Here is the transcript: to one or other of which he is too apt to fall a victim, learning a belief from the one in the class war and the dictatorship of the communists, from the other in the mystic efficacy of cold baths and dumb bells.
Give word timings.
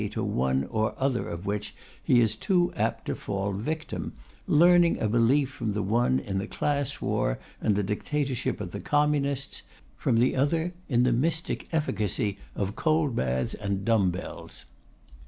to 0.09 0.23
one 0.23 0.63
or 0.71 0.95
other 0.97 1.27
of 1.29 1.45
which 1.45 1.75
he 2.03 2.19
is 2.21 2.35
too 2.35 2.73
apt 2.75 3.05
to 3.05 3.13
fall 3.13 3.51
a 3.53 3.61
victim, 3.61 4.13
learning 4.47 4.97
a 4.99 5.07
belief 5.07 5.51
from 5.51 5.73
the 5.73 5.83
one 5.83 6.17
in 6.17 6.39
the 6.39 6.47
class 6.47 7.01
war 7.01 7.37
and 7.61 7.75
the 7.75 7.83
dictatorship 7.83 8.59
of 8.59 8.71
the 8.71 8.79
communists, 8.81 9.61
from 9.95 10.17
the 10.17 10.35
other 10.35 10.73
in 10.89 11.03
the 11.03 11.13
mystic 11.13 11.67
efficacy 11.71 12.39
of 12.55 12.75
cold 12.75 13.15
baths 13.15 13.53
and 13.53 13.85
dumb 13.85 14.09
bells. 14.09 14.65